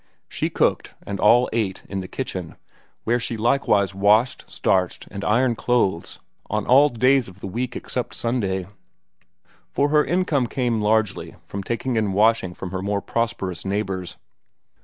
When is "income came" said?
10.03-10.81